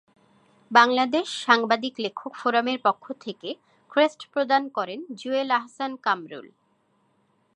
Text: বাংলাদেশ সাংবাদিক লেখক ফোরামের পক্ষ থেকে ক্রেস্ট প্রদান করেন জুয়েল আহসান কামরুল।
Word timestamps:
বাংলাদেশ 0.71 1.27
সাংবাদিক 1.45 1.93
লেখক 1.99 2.31
ফোরামের 2.35 2.79
পক্ষ 2.83 3.05
থেকে 3.19 3.49
ক্রেস্ট 3.91 4.21
প্রদান 4.33 4.63
করেন 4.69 4.99
জুয়েল 5.19 5.49
আহসান 5.51 5.91
কামরুল। 5.97 6.47